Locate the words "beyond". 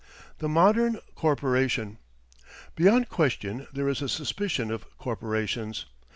2.75-3.07